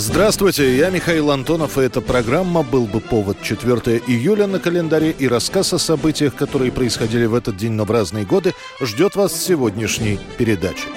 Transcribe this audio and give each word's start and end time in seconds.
Здравствуйте, 0.00 0.78
я 0.78 0.88
Михаил 0.88 1.30
Антонов, 1.30 1.76
и 1.76 1.82
эта 1.82 2.00
программа 2.00 2.62
«Был 2.62 2.86
бы 2.86 3.00
повод» 3.00 3.42
4 3.42 3.98
июля 4.06 4.46
на 4.46 4.58
календаре 4.58 5.10
и 5.10 5.28
рассказ 5.28 5.74
о 5.74 5.78
событиях, 5.78 6.34
которые 6.34 6.72
происходили 6.72 7.26
в 7.26 7.34
этот 7.34 7.58
день, 7.58 7.72
но 7.72 7.84
в 7.84 7.90
разные 7.90 8.24
годы, 8.24 8.54
ждет 8.80 9.14
вас 9.14 9.32
в 9.32 9.42
сегодняшней 9.42 10.18
передаче. 10.38 10.88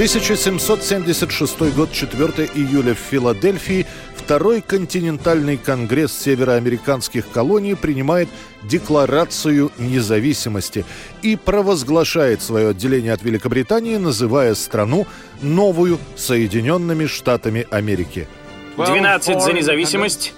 1776 0.00 1.74
год, 1.74 1.92
4 1.92 2.48
июля 2.54 2.94
в 2.94 2.98
Филадельфии 2.98 3.86
Второй 4.30 4.60
континентальный 4.62 5.56
конгресс 5.56 6.12
североамериканских 6.16 7.30
колоний 7.32 7.74
принимает 7.74 8.28
Декларацию 8.62 9.72
независимости 9.76 10.84
и 11.20 11.34
провозглашает 11.36 12.40
свое 12.40 12.68
отделение 12.68 13.12
от 13.12 13.22
Великобритании, 13.22 13.96
называя 13.96 14.54
страну 14.54 15.06
новую 15.42 15.98
Соединенными 16.16 17.06
Штатами 17.06 17.66
Америки. 17.70 18.28
12 18.76 19.42
за 19.42 19.52
независимость. 19.52 20.32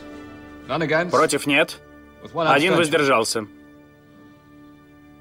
Против 1.10 1.46
нет. 1.46 1.78
Один 2.34 2.74
воздержался. 2.74 3.46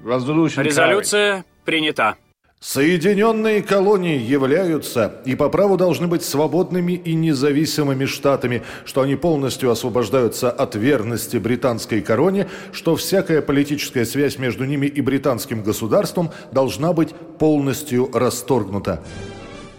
Резолюция 0.02 1.44
принята. 1.64 2.16
Соединенные 2.62 3.60
колонии 3.60 4.16
являются 4.16 5.16
и 5.24 5.34
по 5.34 5.48
праву 5.48 5.76
должны 5.76 6.06
быть 6.06 6.22
свободными 6.22 6.92
и 6.92 7.12
независимыми 7.14 8.04
штатами, 8.04 8.62
что 8.84 9.00
они 9.00 9.16
полностью 9.16 9.68
освобождаются 9.68 10.48
от 10.48 10.76
верности 10.76 11.38
британской 11.38 12.00
короне, 12.00 12.46
что 12.70 12.94
всякая 12.94 13.42
политическая 13.42 14.04
связь 14.04 14.38
между 14.38 14.64
ними 14.64 14.86
и 14.86 15.00
британским 15.00 15.64
государством 15.64 16.30
должна 16.52 16.92
быть 16.92 17.08
полностью 17.40 18.08
расторгнута. 18.12 19.02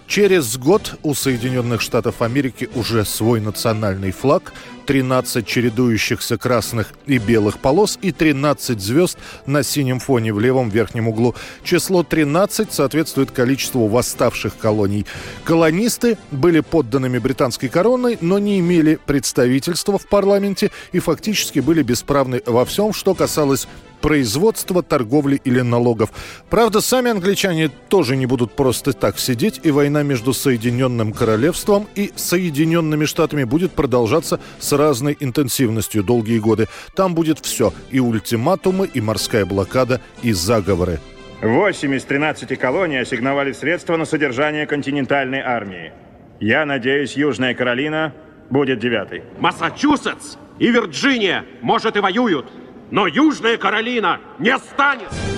Через 0.07 0.57
год 0.57 0.95
у 1.01 1.13
Соединенных 1.13 1.81
Штатов 1.81 2.21
Америки 2.21 2.69
уже 2.75 3.05
свой 3.05 3.39
национальный 3.39 4.11
флаг, 4.11 4.53
13 4.85 5.47
чередующихся 5.47 6.37
красных 6.37 6.91
и 7.05 7.17
белых 7.17 7.59
полос 7.59 7.97
и 8.01 8.11
13 8.11 8.79
звезд 8.81 9.17
на 9.45 9.63
синем 9.63 9.99
фоне 9.99 10.33
в 10.33 10.39
левом 10.39 10.69
верхнем 10.69 11.07
углу. 11.07 11.35
Число 11.63 12.03
13 12.03 12.71
соответствует 12.71 13.31
количеству 13.31 13.87
восставших 13.87 14.57
колоний. 14.57 15.05
Колонисты 15.45 16.17
были 16.31 16.59
подданными 16.59 17.17
британской 17.17 17.69
короной, 17.69 18.17
но 18.19 18.39
не 18.39 18.59
имели 18.59 18.99
представительства 19.05 19.97
в 19.97 20.07
парламенте 20.07 20.69
и 20.91 20.99
фактически 20.99 21.59
были 21.59 21.81
бесправны 21.81 22.41
во 22.45 22.65
всем, 22.65 22.93
что 22.93 23.15
касалось 23.15 23.67
производства, 24.03 24.83
торговли 24.83 25.39
или 25.45 25.61
налогов. 25.61 26.09
Правда, 26.49 26.81
сами 26.81 27.09
англичане 27.09 27.69
тоже 27.87 28.17
не 28.17 28.25
будут 28.25 28.53
просто 28.53 28.91
так 28.91 29.17
сидеть, 29.17 29.61
и 29.63 29.71
война 29.71 30.03
между 30.03 30.33
Соединенным 30.33 31.13
Королевством 31.13 31.87
и 31.95 32.11
Соединенными 32.15 33.05
Штатами 33.05 33.45
будет 33.45 33.71
продолжаться 33.71 34.41
с 34.59 34.73
разной 34.73 35.15
интенсивностью 35.21 36.03
долгие 36.03 36.39
годы. 36.39 36.67
Там 36.95 37.15
будет 37.15 37.39
все– 37.39 37.73
и 37.91 38.01
ультиматумы, 38.01 38.87
и 38.93 38.99
морская 38.99 39.45
блокада, 39.45 40.01
и 40.21 40.33
заговоры. 40.33 40.99
Восемь 41.41 41.95
из 41.95 42.03
13 42.03 42.59
колоний 42.59 42.97
ассигновали 42.97 43.53
средства 43.53 43.95
на 43.95 44.05
содержание 44.05 44.65
континентальной 44.65 45.39
армии. 45.39 45.93
Я 46.41 46.65
надеюсь, 46.65 47.15
Южная 47.15 47.53
Каролина 47.53 48.13
будет 48.49 48.79
девятой. 48.79 49.23
Массачусетс 49.39 50.37
и 50.59 50.71
Вирджиния, 50.71 51.45
может, 51.61 51.95
и 51.95 51.99
воюют, 51.99 52.51
но 52.91 53.07
Южная 53.07 53.57
Каролина 53.57 54.19
не 54.39 54.57
станет! 54.57 55.32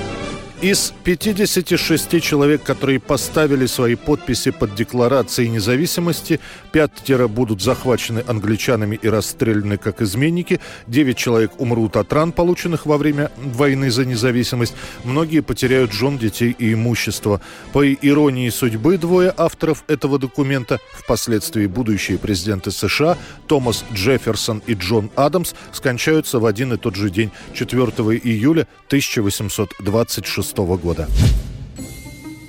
Из 0.61 0.93
56 1.03 2.21
человек, 2.21 2.63
которые 2.63 3.01
поставили 3.01 3.65
свои 3.65 3.95
подписи 3.95 4.51
под 4.51 4.73
декларацией 4.73 5.49
независимости, 5.49 6.39
пятеро 6.71 7.27
будут 7.27 7.61
захвачены 7.61 8.23
англичанами 8.25 8.97
и 8.99 9.09
расстреляны 9.09 9.77
как 9.77 10.01
изменники, 10.01 10.61
девять 10.87 11.17
человек 11.17 11.59
умрут 11.59 11.97
от 11.97 12.11
ран, 12.13 12.31
полученных 12.31 12.85
во 12.85 12.97
время 12.97 13.31
войны 13.35 13.91
за 13.91 14.05
независимость, 14.05 14.75
многие 15.03 15.41
потеряют 15.41 15.91
жен, 15.91 16.17
детей 16.17 16.55
и 16.57 16.73
имущество. 16.73 17.41
По 17.73 17.85
иронии 17.85 18.49
судьбы, 18.49 18.97
двое 18.97 19.33
авторов 19.35 19.83
этого 19.87 20.17
документа, 20.19 20.79
впоследствии 20.93 21.67
будущие 21.67 22.17
президенты 22.17 22.71
США, 22.71 23.17
Томас 23.47 23.83
Джефферсон 23.93 24.63
и 24.65 24.73
Джон 24.73 25.11
Адамс, 25.15 25.53
скончаются 25.73 26.39
в 26.39 26.45
один 26.45 26.73
и 26.73 26.77
тот 26.77 26.95
же 26.95 27.09
день, 27.09 27.31
4 27.53 27.81
июля 28.23 28.67
1826 28.87 30.44
1936 30.51 30.57
года. 30.83 31.07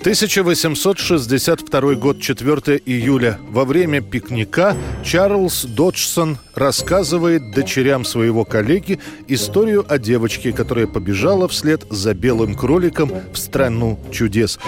1862 0.00 1.94
год, 1.96 2.20
4 2.20 2.80
июля. 2.86 3.40
Во 3.50 3.64
время 3.64 4.00
пикника 4.00 4.76
Чарльз 5.04 5.64
Доджсон 5.64 6.38
рассказывает 6.54 7.50
дочерям 7.50 8.04
своего 8.04 8.44
коллеги 8.44 9.00
историю 9.26 9.84
о 9.88 9.98
девочке, 9.98 10.52
которая 10.52 10.86
побежала 10.86 11.48
вслед 11.48 11.84
за 11.90 12.14
белым 12.14 12.54
кроликом 12.54 13.10
в 13.32 13.36
страну 13.36 13.98
чудес. 14.12 14.60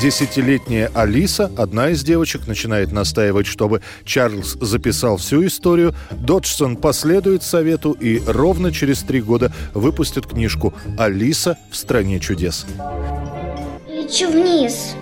Десятилетняя 0.00 0.90
Алиса, 0.94 1.50
одна 1.56 1.90
из 1.90 2.02
девочек, 2.02 2.46
начинает 2.46 2.92
настаивать, 2.92 3.46
чтобы 3.46 3.80
Чарльз 4.04 4.56
записал 4.60 5.16
всю 5.16 5.46
историю. 5.46 5.94
Доджсон 6.10 6.76
последует 6.76 7.42
совету 7.42 7.92
и 7.92 8.20
ровно 8.26 8.72
через 8.72 9.02
три 9.02 9.22
года 9.22 9.52
выпустит 9.72 10.26
книжку 10.26 10.74
«Алиса 10.98 11.56
в 11.70 11.76
стране 11.76 12.20
чудес». 12.20 12.66
Лечу 13.88 14.30
вниз. 14.30 14.94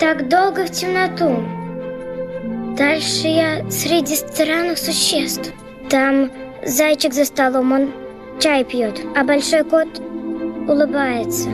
Так 0.00 0.28
долго 0.28 0.66
в 0.66 0.70
темноту. 0.70 1.44
Дальше 2.76 3.28
я 3.28 3.70
среди 3.70 4.16
странных 4.16 4.78
существ. 4.78 5.52
Там 5.88 6.32
зайчик 6.66 7.14
за 7.14 7.24
столом, 7.24 7.72
он 7.72 7.92
чай 8.40 8.64
пьет, 8.64 9.00
а 9.14 9.22
большой 9.22 9.62
кот 9.62 9.88
улыбается. 10.66 11.48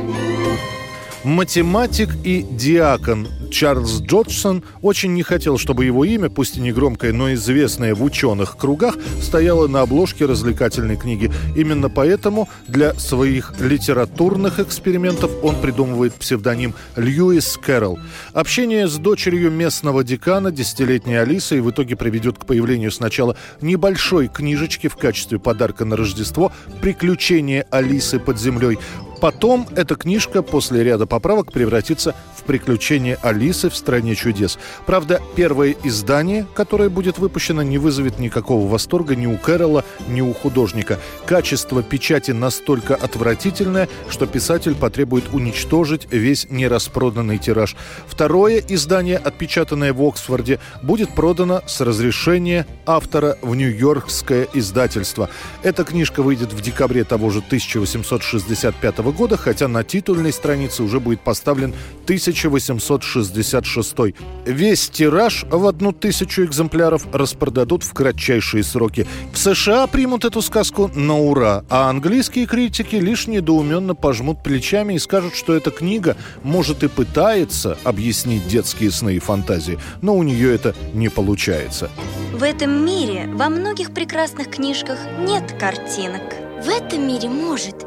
Математик 1.24 2.08
и 2.24 2.46
диакон 2.50 3.28
Чарльз 3.50 4.00
Джорджсон 4.00 4.62
очень 4.80 5.12
не 5.12 5.22
хотел, 5.22 5.58
чтобы 5.58 5.84
его 5.84 6.04
имя, 6.06 6.30
пусть 6.30 6.56
и 6.56 6.60
не 6.60 6.72
громкое, 6.72 7.12
но 7.12 7.34
известное 7.34 7.94
в 7.94 8.02
ученых 8.02 8.56
кругах, 8.56 8.96
стояло 9.20 9.66
на 9.66 9.82
обложке 9.82 10.24
развлекательной 10.24 10.96
книги. 10.96 11.30
Именно 11.54 11.90
поэтому 11.90 12.48
для 12.68 12.94
своих 12.94 13.52
литературных 13.60 14.60
экспериментов 14.60 15.30
он 15.42 15.60
придумывает 15.60 16.14
псевдоним 16.14 16.74
Льюис 16.96 17.58
Кэрролл. 17.62 17.98
Общение 18.32 18.88
с 18.88 18.96
дочерью 18.96 19.50
местного 19.50 20.02
декана, 20.02 20.50
десятилетней 20.50 21.20
Алисой, 21.20 21.60
в 21.60 21.70
итоге 21.70 21.96
приведет 21.96 22.38
к 22.38 22.46
появлению 22.46 22.92
сначала 22.92 23.36
небольшой 23.60 24.28
книжечки 24.28 24.88
в 24.88 24.96
качестве 24.96 25.38
подарка 25.38 25.84
на 25.84 25.96
Рождество 25.96 26.50
«Приключения 26.80 27.66
Алисы 27.70 28.18
под 28.18 28.40
землей». 28.40 28.78
Потом 29.20 29.68
эта 29.76 29.96
книжка 29.96 30.42
после 30.42 30.82
ряда 30.82 31.06
поправок 31.06 31.52
превратится 31.52 32.14
в 32.34 32.44
приключения 32.44 33.18
Алисы 33.22 33.68
в 33.68 33.76
стране 33.76 34.14
чудес. 34.14 34.58
Правда, 34.86 35.20
первое 35.36 35.76
издание, 35.84 36.46
которое 36.54 36.88
будет 36.88 37.18
выпущено, 37.18 37.62
не 37.62 37.76
вызовет 37.76 38.18
никакого 38.18 38.66
восторга 38.66 39.14
ни 39.14 39.26
у 39.26 39.36
Кэрола, 39.36 39.84
ни 40.08 40.22
у 40.22 40.32
художника. 40.32 40.98
Качество 41.26 41.82
печати 41.82 42.30
настолько 42.30 42.94
отвратительное, 42.94 43.88
что 44.08 44.26
писатель 44.26 44.74
потребует 44.74 45.34
уничтожить 45.34 46.08
весь 46.10 46.46
нераспроданный 46.48 47.36
тираж. 47.36 47.76
Второе 48.06 48.62
издание, 48.68 49.18
отпечатанное 49.18 49.92
в 49.92 50.02
Оксфорде, 50.02 50.60
будет 50.82 51.14
продано 51.14 51.60
с 51.66 51.80
разрешения 51.82 52.66
автора 52.86 53.36
в 53.42 53.54
Нью-Йоркское 53.54 54.48
издательство. 54.54 55.28
Эта 55.62 55.84
книжка 55.84 56.22
выйдет 56.22 56.54
в 56.54 56.60
декабре 56.62 57.04
того 57.04 57.28
же 57.28 57.40
1865 57.40 58.98
года 58.98 59.09
года, 59.12 59.36
хотя 59.36 59.68
на 59.68 59.84
титульной 59.84 60.32
странице 60.32 60.82
уже 60.82 61.00
будет 61.00 61.20
поставлен 61.20 61.74
1866. 62.04 64.14
Весь 64.46 64.90
тираж 64.90 65.44
в 65.50 65.66
одну 65.66 65.92
тысячу 65.92 66.44
экземпляров 66.44 67.06
распродадут 67.12 67.82
в 67.82 67.92
кратчайшие 67.92 68.62
сроки. 68.62 69.06
В 69.32 69.38
США 69.38 69.86
примут 69.86 70.24
эту 70.24 70.42
сказку 70.42 70.90
на 70.94 71.18
ура, 71.18 71.64
а 71.68 71.90
английские 71.90 72.46
критики 72.46 72.96
лишь 72.96 73.26
недоуменно 73.26 73.94
пожмут 73.94 74.42
плечами 74.42 74.94
и 74.94 74.98
скажут, 74.98 75.34
что 75.34 75.54
эта 75.54 75.70
книга, 75.70 76.16
может, 76.42 76.82
и 76.82 76.88
пытается 76.88 77.78
объяснить 77.84 78.46
детские 78.48 78.90
сны 78.90 79.16
и 79.16 79.18
фантазии, 79.18 79.78
но 80.02 80.16
у 80.16 80.22
нее 80.22 80.54
это 80.54 80.74
не 80.94 81.08
получается. 81.08 81.90
В 82.32 82.42
этом 82.42 82.84
мире 82.84 83.28
во 83.32 83.48
многих 83.48 83.92
прекрасных 83.92 84.50
книжках 84.50 84.98
нет 85.18 85.54
картинок 85.58 86.22
в 86.62 86.68
этом 86.68 87.06
мире 87.08 87.28
может, 87.28 87.86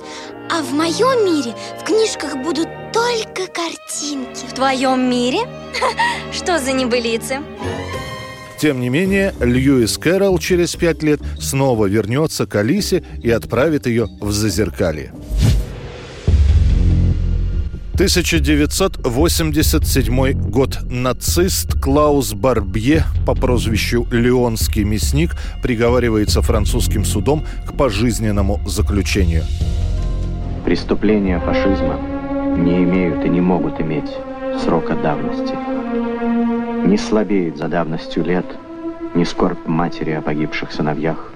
а 0.50 0.62
в 0.62 0.74
моем 0.74 1.26
мире 1.26 1.54
в 1.80 1.84
книжках 1.84 2.38
будут 2.38 2.68
только 2.92 3.48
картинки. 3.48 4.46
В 4.48 4.54
твоем 4.54 5.10
мире? 5.10 5.42
Что 6.32 6.60
за 6.60 6.72
небылицы? 6.72 7.40
Тем 8.60 8.80
не 8.80 8.90
менее, 8.90 9.34
Льюис 9.40 9.98
Кэрролл 9.98 10.40
через 10.40 10.76
пять 10.76 11.04
лет 11.04 11.20
снова 11.40 11.86
вернется 11.86 12.46
к 12.46 12.56
Алисе 12.56 13.04
и 13.22 13.30
отправит 13.30 13.88
ее 13.88 14.08
в 14.22 14.32
Зазеркалье. 14.32 15.14
1987 17.94 20.32
год. 20.50 20.80
Нацист 20.90 21.80
Клаус 21.80 22.34
Барбье 22.34 23.04
по 23.24 23.36
прозвищу 23.36 24.08
Леонский 24.10 24.84
мясник 24.84 25.36
приговаривается 25.62 26.42
французским 26.42 27.06
судом 27.06 27.46
к 27.68 27.78
пожизненному 27.78 28.60
заключению. 28.66 29.44
Преступления 30.66 31.40
фашизма 31.40 32.00
не 32.58 32.84
имеют 32.84 33.24
и 33.26 33.30
не 33.30 33.42
могут 33.42 33.80
иметь 33.80 34.10
срока 34.64 34.96
давности. 34.96 35.54
Не 36.88 36.98
слабеет 36.98 37.58
за 37.58 37.68
давностью 37.68 38.24
лет 38.24 38.46
ни 39.14 39.24
скорбь 39.24 39.68
матери 39.68 40.14
о 40.14 40.24
погибших 40.24 40.72
сыновьях, 40.72 41.32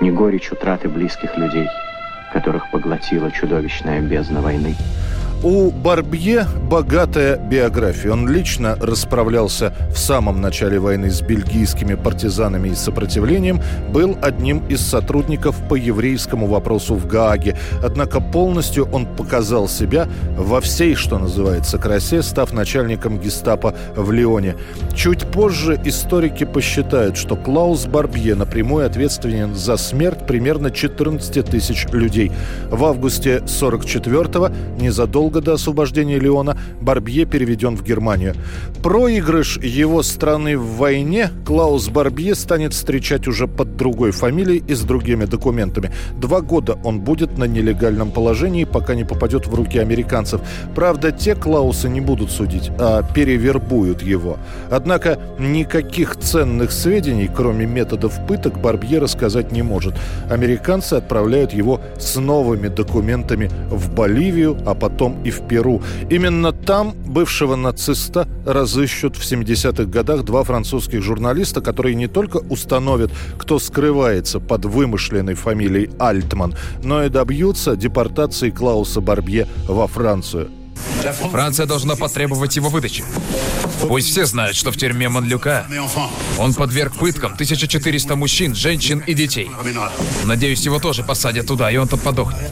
ни 0.00 0.12
горечь 0.12 0.52
утраты 0.52 0.88
близких 0.88 1.36
людей, 1.36 1.66
которых 2.32 2.70
поглотила 2.70 3.32
чудовищная 3.32 4.00
бездна 4.00 4.40
войны. 4.40 4.76
У 5.48 5.70
Барбье 5.70 6.44
богатая 6.68 7.36
биография. 7.36 8.10
Он 8.10 8.28
лично 8.28 8.74
расправлялся 8.80 9.72
в 9.94 9.96
самом 9.96 10.40
начале 10.40 10.80
войны 10.80 11.08
с 11.08 11.20
бельгийскими 11.22 11.94
партизанами 11.94 12.70
и 12.70 12.74
сопротивлением, 12.74 13.62
был 13.92 14.18
одним 14.22 14.66
из 14.66 14.80
сотрудников 14.80 15.54
по 15.68 15.76
еврейскому 15.76 16.48
вопросу 16.48 16.96
в 16.96 17.06
Гааге. 17.06 17.56
Однако 17.80 18.20
полностью 18.20 18.88
он 18.90 19.06
показал 19.06 19.68
себя 19.68 20.08
во 20.36 20.60
всей, 20.60 20.96
что 20.96 21.16
называется, 21.16 21.78
красе, 21.78 22.22
став 22.22 22.52
начальником 22.52 23.20
гестапо 23.20 23.72
в 23.94 24.10
Лионе. 24.10 24.56
Чуть 24.96 25.26
позже 25.26 25.80
историки 25.84 26.42
посчитают, 26.42 27.16
что 27.16 27.36
Клаус 27.36 27.86
Барбье 27.86 28.34
напрямую 28.34 28.84
ответственен 28.84 29.54
за 29.54 29.76
смерть 29.76 30.26
примерно 30.26 30.72
14 30.72 31.48
тысяч 31.48 31.86
людей. 31.92 32.32
В 32.68 32.84
августе 32.84 33.44
44-го, 33.46 34.50
незадолго 34.82 35.35
незадолго 35.36 35.40
до 35.40 35.54
освобождения 35.54 36.18
Леона 36.18 36.56
Барбье 36.80 37.24
переведен 37.24 37.76
в 37.76 37.82
Германию. 37.82 38.34
Проигрыш 38.82 39.58
его 39.58 40.02
страны 40.02 40.56
в 40.56 40.76
войне 40.76 41.30
Клаус 41.44 41.88
Барбье 41.88 42.34
станет 42.34 42.72
встречать 42.72 43.28
уже 43.28 43.46
под 43.46 43.76
другой 43.76 44.10
фамилией 44.10 44.62
и 44.68 44.74
с 44.74 44.82
другими 44.82 45.26
документами. 45.26 45.90
Два 46.20 46.40
года 46.40 46.78
он 46.84 47.00
будет 47.00 47.38
на 47.38 47.44
нелегальном 47.44 48.10
положении, 48.10 48.64
пока 48.64 48.94
не 48.94 49.04
попадет 49.04 49.46
в 49.46 49.54
руки 49.54 49.78
американцев. 49.78 50.40
Правда, 50.74 51.12
те 51.12 51.34
Клаусы 51.34 51.88
не 51.88 52.00
будут 52.00 52.30
судить, 52.30 52.70
а 52.78 53.02
перевербуют 53.02 54.02
его. 54.02 54.36
Однако 54.70 55.18
никаких 55.38 56.16
ценных 56.16 56.72
сведений, 56.72 57.30
кроме 57.34 57.66
методов 57.66 58.12
пыток, 58.26 58.60
Барбье 58.60 58.98
рассказать 58.98 59.52
не 59.52 59.62
может. 59.62 59.94
Американцы 60.30 60.94
отправляют 60.94 61.52
его 61.52 61.80
с 61.98 62.20
новыми 62.20 62.68
документами 62.68 63.50
в 63.70 63.94
Боливию, 63.94 64.56
а 64.66 64.74
потом 64.74 65.15
и 65.24 65.30
в 65.30 65.46
Перу. 65.46 65.82
Именно 66.10 66.52
там 66.52 66.92
бывшего 66.92 67.56
нациста 67.56 68.28
разыщут 68.44 69.16
в 69.16 69.20
70-х 69.20 69.84
годах 69.84 70.24
два 70.24 70.44
французских 70.44 71.02
журналиста, 71.02 71.60
которые 71.60 71.94
не 71.94 72.08
только 72.08 72.38
установят, 72.38 73.10
кто 73.38 73.58
скрывается 73.58 74.40
под 74.40 74.64
вымышленной 74.64 75.34
фамилией 75.34 75.90
Альтман, 75.98 76.54
но 76.82 77.04
и 77.04 77.08
добьются 77.08 77.76
депортации 77.76 78.50
Клауса 78.50 79.00
Барбье 79.00 79.46
во 79.66 79.86
Францию. 79.86 80.50
Франция 81.30 81.66
должна 81.66 81.96
потребовать 81.96 82.56
его 82.56 82.68
выдачи. 82.68 83.04
Пусть 83.82 84.10
все 84.10 84.26
знают, 84.26 84.56
что 84.56 84.72
в 84.72 84.76
тюрьме 84.76 85.08
Монлюка 85.08 85.66
он 86.38 86.54
подверг 86.54 86.96
пыткам 86.96 87.32
1400 87.34 88.16
мужчин, 88.16 88.54
женщин 88.54 89.02
и 89.06 89.14
детей. 89.14 89.50
Надеюсь, 90.24 90.64
его 90.64 90.78
тоже 90.78 91.02
посадят 91.02 91.46
туда, 91.46 91.70
и 91.70 91.76
он 91.76 91.88
там 91.88 92.00
подохнет. 92.00 92.50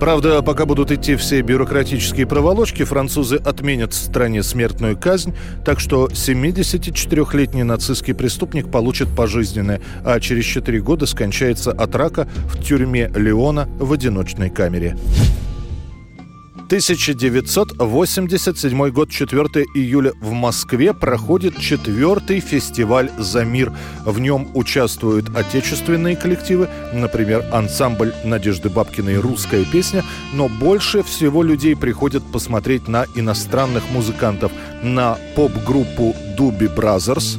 Правда, 0.00 0.42
пока 0.42 0.66
будут 0.66 0.90
идти 0.90 1.16
все 1.16 1.40
бюрократические 1.40 2.26
проволочки, 2.26 2.84
французы 2.84 3.36
отменят 3.36 3.92
в 3.92 3.96
стране 3.96 4.42
смертную 4.42 4.98
казнь, 4.98 5.34
так 5.64 5.80
что 5.80 6.08
74-летний 6.08 7.62
нацистский 7.62 8.14
преступник 8.14 8.70
получит 8.70 9.08
пожизненное, 9.08 9.80
а 10.04 10.20
через 10.20 10.44
4 10.44 10.80
года 10.80 11.06
скончается 11.06 11.72
от 11.72 11.94
рака 11.94 12.28
в 12.46 12.62
тюрьме 12.62 13.10
Леона 13.14 13.68
в 13.78 13.92
одиночной 13.92 14.50
камере. 14.50 14.96
1987 16.66 18.90
год, 18.90 19.10
4 19.10 19.42
июля 19.74 20.12
в 20.20 20.32
Москве 20.32 20.94
проходит 20.94 21.58
четвертый 21.58 22.40
фестиваль 22.40 23.10
«За 23.18 23.44
мир». 23.44 23.72
В 24.04 24.18
нем 24.18 24.48
участвуют 24.54 25.36
отечественные 25.36 26.16
коллективы, 26.16 26.68
например, 26.92 27.44
ансамбль 27.52 28.14
Надежды 28.24 28.70
Бабкиной 28.70 29.18
«Русская 29.18 29.64
песня», 29.64 30.02
но 30.32 30.48
больше 30.48 31.02
всего 31.02 31.42
людей 31.42 31.76
приходят 31.76 32.22
посмотреть 32.32 32.88
на 32.88 33.04
иностранных 33.14 33.90
музыкантов, 33.90 34.50
на 34.82 35.18
поп-группу 35.36 36.16
«Doobie 36.36 36.68
Brothers», 36.68 37.38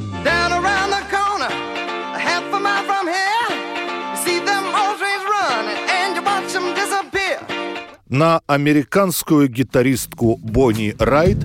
на 8.16 8.40
американскую 8.46 9.46
гитаристку 9.46 10.36
Бонни 10.38 10.96
Райт, 10.98 11.36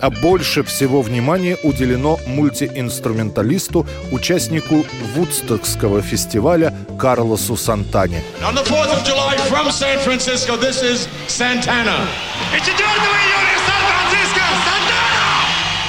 а 0.00 0.10
больше 0.10 0.62
всего 0.62 1.00
внимания 1.00 1.56
уделено 1.64 2.18
мультиинструменталисту, 2.26 3.86
участнику 4.12 4.84
Вудстокского 5.14 6.02
фестиваля 6.02 6.74
Карлосу 6.98 7.56
Сантане. 7.56 8.22
On 8.42 8.54
the 8.54 8.62
4th 8.64 8.92
of 8.92 9.02
July 9.04 9.36
from 9.48 9.70
San 9.70 9.98
Francisco, 10.00 10.56
this 10.56 10.82
is 10.82 11.08
Santana. 11.26 12.06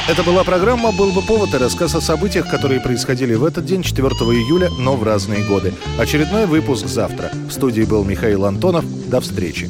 Это 0.09 0.23
была 0.23 0.43
программа 0.43 0.91
«Был 0.91 1.11
бы 1.11 1.21
повод» 1.21 1.53
и 1.53 1.57
рассказ 1.57 1.93
о 1.93 2.01
событиях, 2.01 2.49
которые 2.49 2.81
происходили 2.81 3.35
в 3.35 3.43
этот 3.43 3.65
день, 3.65 3.83
4 3.83 4.07
июля, 4.07 4.71
но 4.79 4.95
в 4.95 5.03
разные 5.03 5.45
годы. 5.45 5.71
Очередной 5.99 6.47
выпуск 6.47 6.87
завтра. 6.87 7.29
В 7.47 7.51
студии 7.51 7.83
был 7.83 8.03
Михаил 8.03 8.45
Антонов. 8.45 8.85
До 9.07 9.21
встречи. 9.21 9.69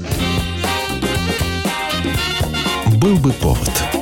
«Был 3.02 3.18
бы 3.18 3.34
повод» 3.34 3.99